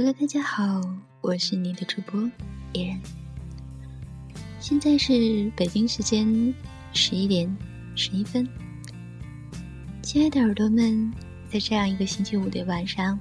[0.00, 0.80] Hello，大家好，
[1.20, 2.22] 我是你的主播
[2.72, 3.00] 野人。
[4.60, 6.54] 现在是北京时间
[6.92, 7.52] 十一点
[7.96, 8.48] 十一分。
[10.00, 11.12] 亲爱的耳朵们，
[11.50, 13.18] 在这样一个星期五的晚上，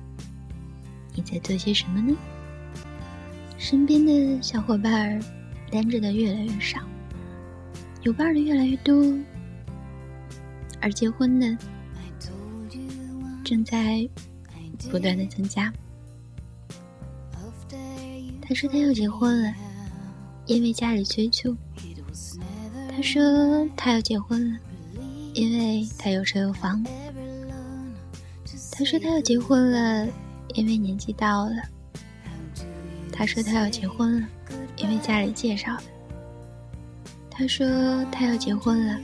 [1.15, 2.15] 你在做些什么呢？
[3.57, 5.19] 身边的小伙伴儿
[5.71, 6.79] 单着的越来越少，
[8.03, 9.03] 有伴儿的越来越多，
[10.79, 11.57] 而结婚的
[13.43, 14.07] 正在
[14.91, 15.73] 不断的增加。
[18.47, 19.53] 他说他要结婚了，
[20.45, 21.53] 因为家里催促。
[22.89, 23.21] 他说
[23.75, 24.59] 他要结婚了，
[25.33, 26.81] 因为他有车有房。
[28.71, 30.07] 他说他要结婚了，
[30.53, 31.55] 因为年纪到了。
[33.11, 34.27] 他说他要结婚了，
[34.77, 35.83] 因为家里介绍的。
[37.29, 37.67] 他说
[38.05, 38.97] 他要结婚了，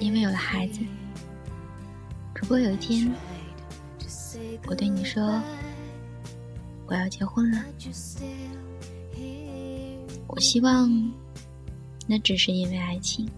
[0.00, 0.80] 因为有了孩子。
[2.34, 3.10] 如果有一天，
[4.66, 5.40] 我对你说
[6.86, 7.64] 我要结婚了。
[10.28, 11.12] 我希望，
[12.06, 13.28] 那只是因为爱情。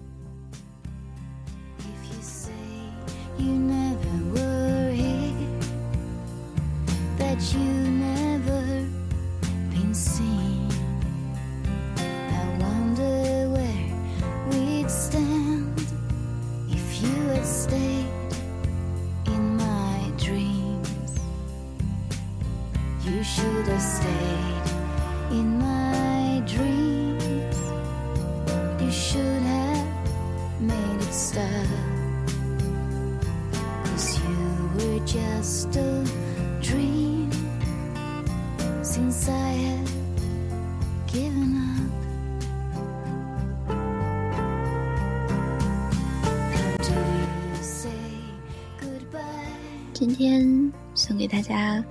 [51.08, 51.82] 送给大家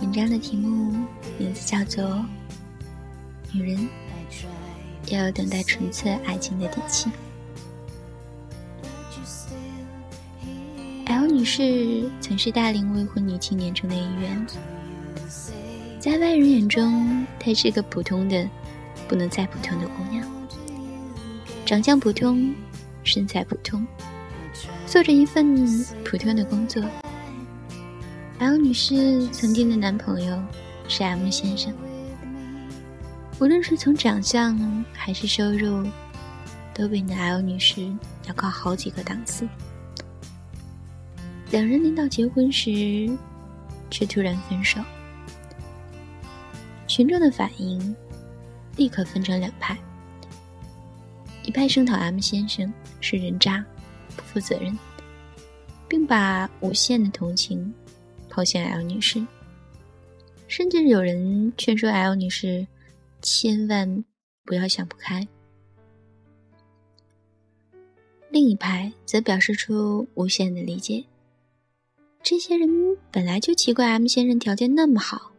[0.00, 0.92] 文章的题目，
[1.38, 2.04] 名字叫做
[3.52, 3.88] 《女人
[5.10, 7.08] 要有等待纯粹爱情的底气》。
[11.06, 14.44] L 女士曾是大龄未婚女青年中的一员，
[16.00, 18.44] 在外人眼中，她是个普通的、
[19.06, 20.26] 不能再普通的姑娘，
[21.64, 22.52] 长相普通，
[23.04, 23.86] 身材普通，
[24.84, 25.56] 做着一份
[26.04, 26.82] 普通的工作。
[28.42, 30.42] L 女士曾经的男朋友
[30.88, 31.72] 是 M 先生，
[33.38, 35.88] 无论是从长相还是收入，
[36.74, 37.88] 都比那 L 女士
[38.26, 39.48] 要高好几个档次。
[41.52, 43.16] 两人临到结婚时，
[43.88, 44.80] 却突然分手。
[46.88, 47.94] 群众的反应
[48.74, 49.78] 立刻分成两派：
[51.44, 53.64] 一派声讨 M 先生是人渣、
[54.16, 54.76] 不负责任，
[55.86, 57.72] 并把无限的同情。
[58.32, 59.22] 抛向 L 女士，
[60.48, 62.66] 甚至有人劝说 L 女士
[63.20, 64.02] 千万
[64.46, 65.28] 不要想不开。
[68.30, 71.04] 另一派则表示出无限的理解。
[72.22, 75.32] 这些人本来就奇怪 M 先生条件那么好，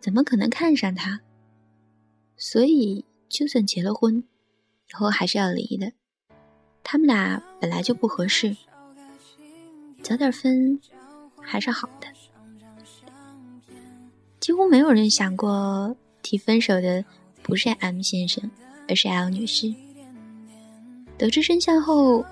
[0.00, 1.20] 怎么可能看上他？
[2.38, 4.24] 所以就算结了婚，
[4.88, 5.92] 以后还是要离的。
[6.82, 8.56] 他们俩本来就不合适，
[10.02, 10.80] 早点分。
[11.48, 12.08] 还是好的，
[14.40, 17.04] 几乎没有人想过提分手的
[17.40, 18.50] 不是 M 先生，
[18.88, 19.72] 而是 L 女士。
[21.16, 22.24] 得知真相后，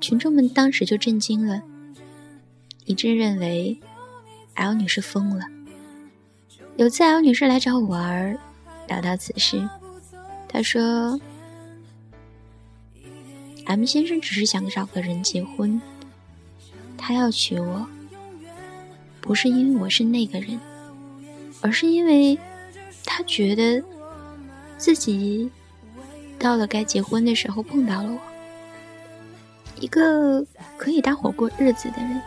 [0.00, 1.62] 群众们当时就震惊了，
[2.84, 3.78] 一致认为
[4.54, 5.46] L 女士疯了。
[6.76, 8.36] 有次 L 女士来找我玩，
[8.88, 9.66] 聊到此事，
[10.48, 11.18] 她说
[13.64, 15.80] ：“M 先生只是想找个人结婚，
[16.98, 17.88] 他要娶我。”
[19.26, 20.58] 不是因为我是那个人，
[21.60, 22.38] 而是因为
[23.04, 23.82] 他觉得
[24.78, 25.50] 自己
[26.38, 28.18] 到了该结婚的时候碰到了我，
[29.80, 32.22] 一个可以搭伙过日子的人。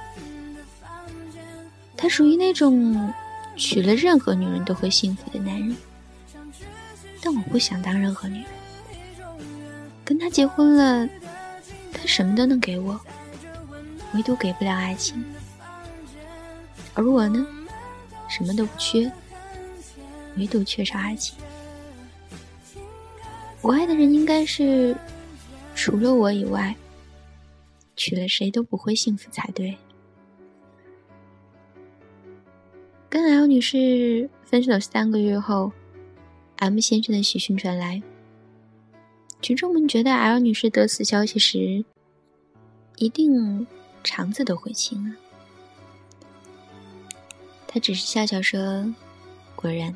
[1.96, 3.14] 他属于那种
[3.56, 5.76] 娶了任何女人都会幸福的男人，
[7.22, 8.46] 但我不想当任何女人。
[10.04, 11.08] 跟他结婚了，
[11.94, 13.00] 他什么都能给我，
[14.14, 15.24] 唯独给不了爱情。
[17.00, 17.48] 而我呢，
[18.28, 19.10] 什么都不缺，
[20.36, 21.34] 唯独缺少爱情。
[23.62, 24.94] 我爱的人应该是
[25.74, 26.76] 除了我以外，
[27.96, 29.78] 娶了谁都不会幸福才对。
[33.08, 35.72] 跟 L 女士分手三个月后
[36.58, 38.04] ，M 先生的喜讯传来，
[39.42, 41.86] 群众们觉得 L 女士得此消息时，
[42.98, 43.66] 一定
[44.04, 45.16] 肠子都悔青了。
[47.72, 48.60] 他只是笑笑说
[49.56, 49.94] ：“果然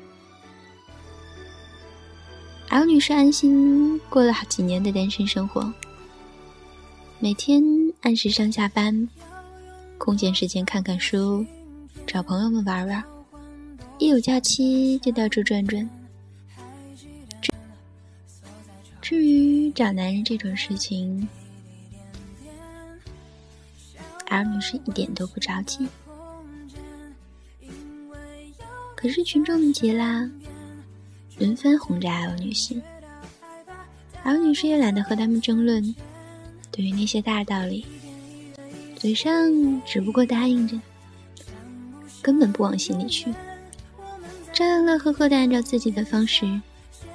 [2.69, 5.73] ，L 女士安心过了好几年的单身生活，
[7.17, 7.63] 每天
[8.01, 9.09] 按时上下班，
[9.97, 11.43] 空闲时间看看书，
[12.05, 13.03] 找朋友们玩玩，
[13.97, 15.89] 一有假期就到处转转。
[19.01, 21.27] 至于找男人这种事情
[24.27, 25.87] ，L 女士一点都不着急。
[29.03, 30.31] 可是群众们急啦，
[31.38, 32.81] 轮番轰炸 L 女士
[34.23, 35.94] ，L 女士也懒得和他们争论。
[36.71, 37.85] 对于那些大道理，
[38.95, 39.51] 嘴上
[39.85, 40.79] 只不过答应着，
[42.21, 43.29] 根本不往心里去，
[44.53, 46.47] 照样乐呵呵的按照自己的方式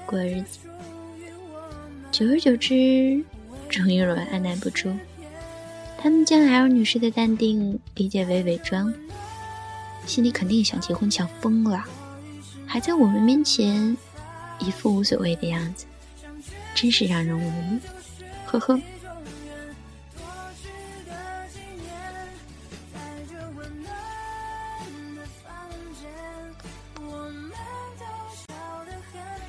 [0.04, 0.58] 过日子。
[2.12, 3.24] 久而久之，
[3.70, 4.94] 终于有人按捺不住，
[5.96, 8.92] 他们将 L 女士的淡定理解为伪装，
[10.08, 11.84] 心里肯定想结婚想疯了，
[12.66, 13.96] 还在我们面前
[14.58, 15.84] 一副无所谓的样子，
[16.74, 17.78] 真是让人无语。
[18.46, 18.80] 呵呵。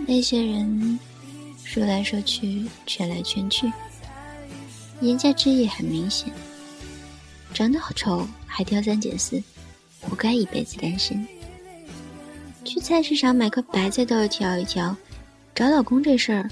[0.05, 0.99] 那些人。
[1.63, 3.71] 说来说去，劝来劝去，
[5.01, 6.33] 言下之意很明显：
[7.53, 9.39] 长得好丑，还挑三拣四，
[10.01, 11.25] 活该一辈子单身。
[12.65, 14.95] 去菜市场买颗白菜都要挑一挑，
[15.55, 16.49] 找老公这事儿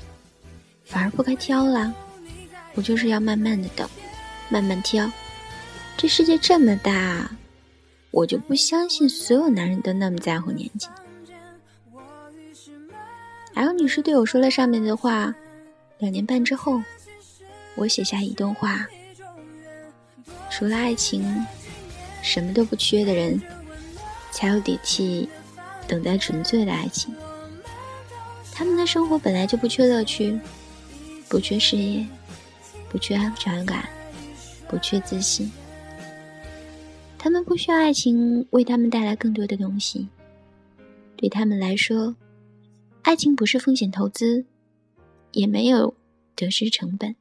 [0.86, 1.94] 反而不该挑了。
[2.74, 3.88] 我就是要慢慢的等，
[4.50, 5.10] 慢慢挑。
[5.96, 7.30] 这世界这么大，
[8.12, 10.88] 我就不相信所有男人都那么在乎年纪。
[13.56, 15.34] L 女士对我说了上面的话。
[16.00, 16.80] 两年半之后，
[17.74, 18.86] 我写下一段话：
[20.52, 21.44] 除了爱情，
[22.28, 23.42] 什么都不缺的人，
[24.32, 25.30] 才有底气
[25.88, 27.16] 等待纯粹的爱情。
[28.52, 30.38] 他们的生活本来就不缺乐趣，
[31.30, 32.06] 不缺事业，
[32.90, 33.88] 不缺安全感，
[34.68, 35.50] 不缺自信。
[37.18, 40.08] 他们不需要爱情为他们带来更多的东西。
[41.16, 42.16] 对他们来说。
[43.04, 44.46] 爱情不是风险投资，
[45.32, 45.96] 也没有
[46.36, 47.16] 得失成本，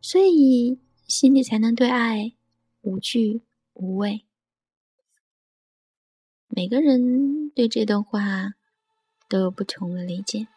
[0.00, 0.78] 所以
[1.08, 2.32] 心里才能对爱
[2.82, 3.42] 无惧
[3.78, 4.24] 无畏。
[6.48, 8.54] 每个人对这段话
[9.28, 10.48] 都有不同的理解，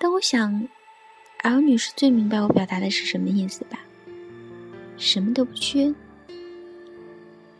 [0.00, 0.68] 但我想
[1.42, 3.78] ，L 女士最明白我表达的是什么意思吧？
[4.96, 5.94] 什么都不缺，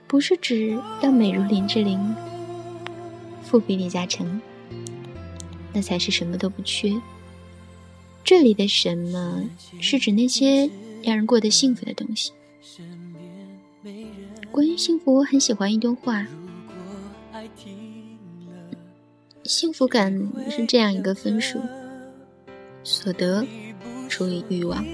[0.09, 1.99] 不是指要美如林志玲，
[3.45, 4.41] 富比李嘉诚。
[5.73, 7.01] 那才是什么都不缺。
[8.25, 9.49] 这里的“什么”
[9.81, 10.69] 是指那些
[11.03, 12.33] 让人过得幸福的东西。
[14.53, 16.27] 关于幸福，我很喜欢一段话：
[19.45, 20.13] 幸福感
[20.51, 21.59] 是这样一个分数，
[22.85, 23.47] 所得
[24.11, 24.85] 除以欲望。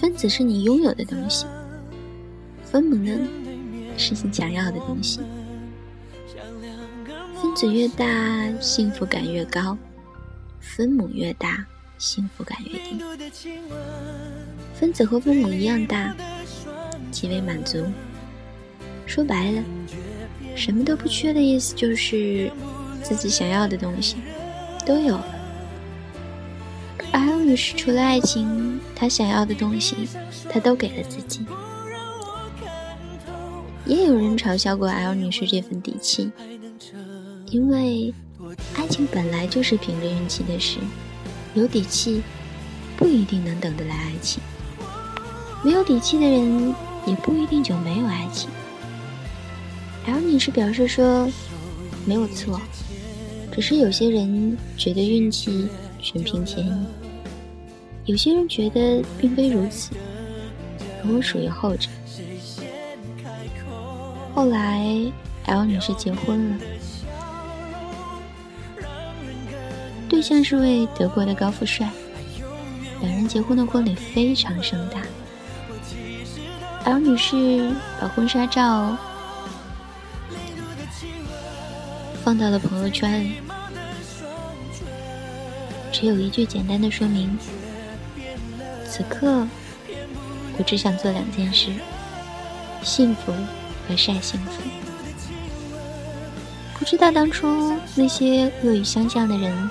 [0.00, 1.44] 分子是你拥有的东西，
[2.64, 3.12] 分母呢
[3.98, 5.20] 是你想要的东西。
[7.34, 9.76] 分子越大，幸福感越高；
[10.58, 11.66] 分母越大，
[11.98, 12.98] 幸福感越低。
[14.72, 16.16] 分子和分母一样大，
[17.12, 17.84] 极为满足。
[19.06, 19.62] 说白了，
[20.56, 22.50] 什么都不缺的意思就是
[23.02, 24.16] 自己想要的东西
[24.84, 25.26] 都有了。
[27.12, 30.08] L 女士除了爱情，她想要的东西，
[30.48, 31.44] 她都给了自己。
[33.84, 36.32] 也有人嘲笑过 L 女士这份底气。
[37.50, 38.14] 因为
[38.76, 40.78] 爱情本来就是凭着运气的事，
[41.52, 42.22] 有底气
[42.96, 44.42] 不一定能等得来爱情，
[45.62, 46.74] 没有底气的人
[47.06, 48.48] 也不一定就没有爱情。
[50.06, 51.28] L 女士表示说，
[52.04, 52.60] 没有错，
[53.52, 55.68] 只是有些人觉得运气
[56.00, 56.86] 全凭天意，
[58.06, 59.90] 有些人觉得并非如此，
[61.04, 61.88] 而我属于后者。
[64.34, 65.12] 后来
[65.46, 66.56] ，L 女士结婚了。
[70.08, 71.88] 对象是位德国的高富帅，
[73.00, 75.00] 两人结婚的婚礼非常盛大。
[76.84, 77.70] L 女士
[78.00, 78.96] 把婚纱照
[82.24, 83.32] 放到了朋友圈，
[85.92, 87.38] 只有一句简单的说明：
[88.88, 89.46] 此刻
[90.58, 91.70] 我只想做两件事，
[92.82, 93.32] 幸福
[93.88, 94.62] 和晒幸福。
[96.78, 99.70] 不知道当初那些恶语相向的人。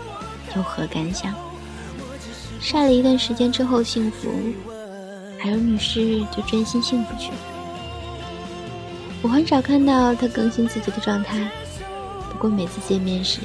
[0.55, 1.33] 有何感想？
[2.59, 4.29] 晒了一段时间之后，幸福
[5.45, 7.37] ，L 女士就专心幸福去了。
[9.21, 11.49] 我很少看到她更新自己的状态，
[12.31, 13.39] 不过每次见面时，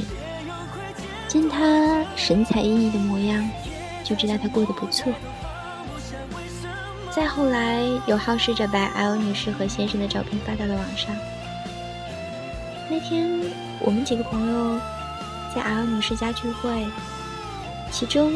[1.29, 3.47] 见他神采奕奕的模样，
[4.03, 5.13] 就知道他过得不错。
[7.11, 11.15] 再后来，有好事者把 L 女士和先生的照片发到了网上。
[12.89, 13.41] 那天，
[13.81, 14.79] 我们几个朋友
[15.55, 16.87] 在 L 女士家聚会，
[17.91, 18.33] 其中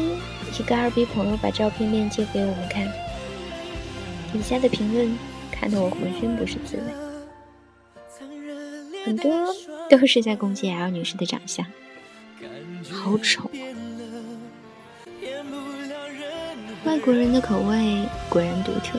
[0.59, 2.91] 一个二逼朋友把照片链接给我们看，
[4.31, 5.17] 底下的评论
[5.51, 6.83] 看得我浑身不是滋味，
[9.05, 9.31] 很多
[9.89, 11.65] 都是在攻击 L 女士的长相，
[12.89, 13.49] 好丑。
[16.85, 18.97] 外国人的口味果然独特。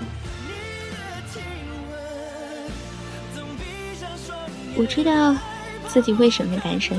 [4.76, 5.36] 我知道
[5.88, 6.96] 自己为什么单身，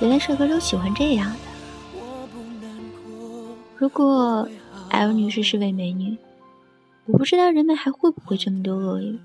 [0.00, 1.36] 原来帅哥都喜欢这样的。
[3.76, 4.48] 如果
[4.90, 6.16] L 女士是位美女，
[7.12, 9.18] 我不知道人们还会不会这么多恶语。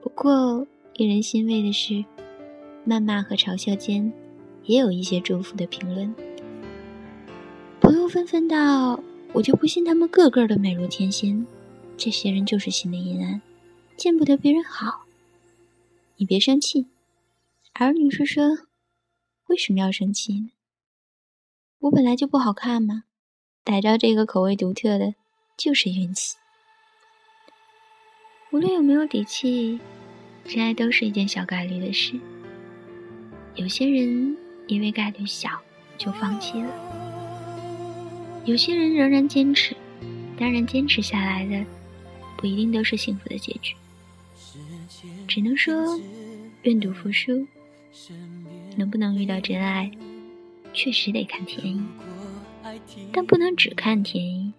[0.00, 2.02] 不过令人欣慰的是，
[2.86, 4.10] 谩骂和嘲笑间，
[4.64, 6.14] 也有一些祝福的评论。
[7.80, 9.02] 朋友纷纷道。
[9.34, 11.46] 我就不信他们个个都美如天仙，
[11.96, 13.40] 这些人就是心里阴暗，
[13.96, 15.06] 见不得别人好。
[16.18, 16.86] 你别生气，
[17.72, 18.44] 儿女士说
[19.48, 20.50] ：“为什么要生气呢？
[21.78, 23.04] 我本来就不好看嘛？
[23.64, 25.14] 逮着这个口味独特的，
[25.56, 26.36] 就是运气。
[28.52, 29.80] 无论有没有底气，
[30.44, 32.20] 真爱都是一件小概率的事。
[33.54, 35.48] 有些人因为概率小，
[35.96, 36.70] 就放弃了。”
[38.44, 39.74] 有些人仍然坚持，
[40.36, 41.64] 当然坚持下来的
[42.36, 43.74] 不一定都是幸福的结局。
[45.26, 45.98] 只能说
[46.64, 47.46] 愿赌服输，
[48.76, 49.90] 能不能遇到真爱，
[50.74, 51.82] 确实得看天意，
[53.14, 54.52] 但不能只看天意。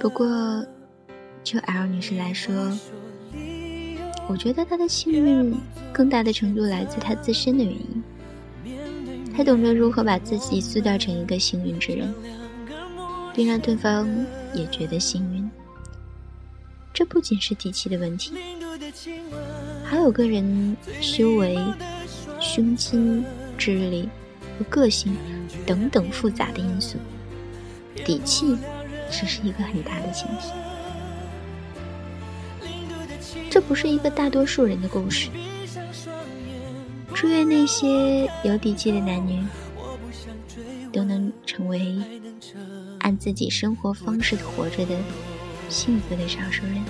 [0.00, 0.26] 不过，
[1.46, 2.76] 就 L 女士来说，
[4.28, 5.56] 我觉得她的幸运
[5.92, 8.02] 更大的程度来自她自身的原因。
[9.32, 12.12] 她懂得如何把自己塑造成一个幸运之人，
[13.32, 14.08] 并让对方
[14.54, 15.48] 也觉得幸运。
[16.92, 18.32] 这不仅是底气的问题，
[19.84, 21.56] 还有个人修为、
[22.40, 23.24] 胸襟、
[23.56, 24.08] 智力
[24.58, 25.16] 和个性
[25.64, 26.98] 等等复杂的因素。
[28.04, 28.58] 底气
[29.12, 30.50] 只是一个很大的前提。
[33.50, 35.30] 这不是一个大多数人的故事。
[37.14, 39.42] 祝愿那些有底气的男女
[40.92, 41.96] 都能成为
[42.98, 44.94] 按自己生活方式活着的
[45.70, 46.84] 幸福的少数人。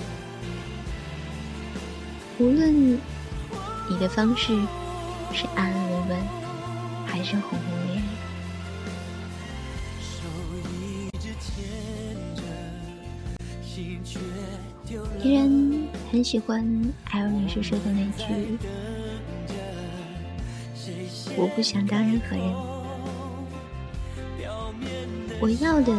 [2.39, 2.93] 无论
[3.89, 4.53] 你的方式
[5.33, 6.19] 是安安稳稳，
[7.05, 8.01] 还是轰轰烈
[15.23, 15.66] 烈，依然
[16.11, 16.65] 很喜欢
[17.11, 18.57] L 女士说的那句。
[21.35, 22.53] 我不想当任何人，
[25.39, 25.93] 我要的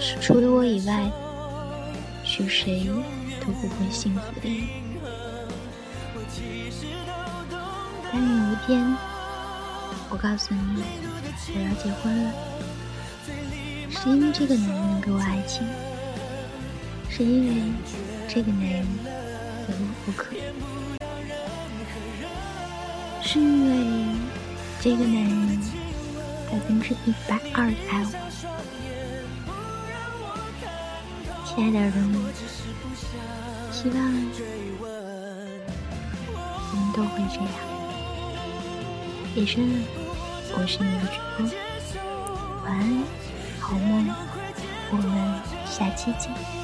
[0.00, 1.10] 是除了我以外，
[2.24, 2.86] 是谁
[3.40, 4.56] 都不会幸福的人。
[8.10, 8.96] 但有一天，
[10.08, 10.82] 我告诉你
[11.54, 12.32] 我要结婚了，
[13.90, 15.64] 是因为这个男人能给我爱情，
[17.16, 17.54] 是因为
[18.26, 18.84] 这个男人
[19.68, 20.34] 非我不可。
[23.22, 23.76] 是因为
[24.80, 25.60] 这个男人
[26.50, 28.10] 百分之一百二的爱我，
[31.46, 32.20] 亲爱的耳朵们，
[33.70, 33.96] 希望
[36.72, 37.48] 我们都会这样。
[39.36, 39.74] 夜深了，
[40.58, 41.46] 我是你的主播，
[42.64, 42.82] 晚安，
[43.60, 44.12] 好梦，
[44.90, 45.06] 我们
[45.64, 46.63] 下期见。